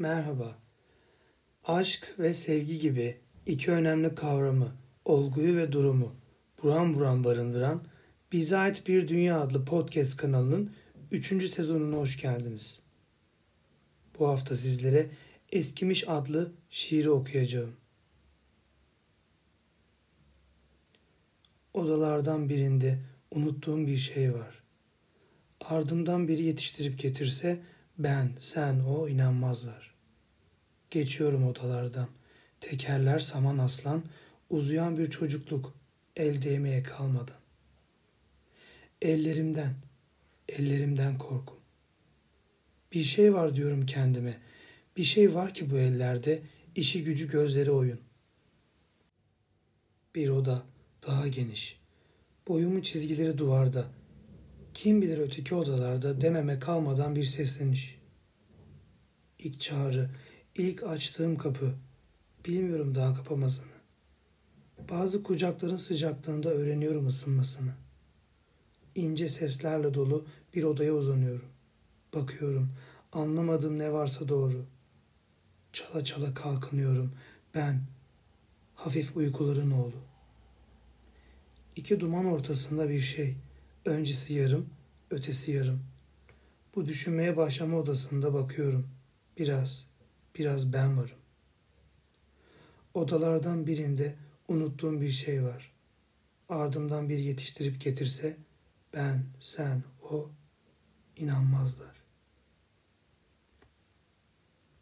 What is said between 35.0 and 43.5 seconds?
çocukluk el değmeye kalmadan. Ellerimden, ellerimden korkum. Bir şey